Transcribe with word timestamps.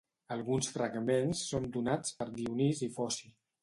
Alguns 0.35 0.69
fragments 0.77 1.43
són 1.51 1.71
donats 1.79 2.19
per 2.23 2.31
Dionís 2.41 2.87
i 2.91 2.95
Foci. 3.01 3.37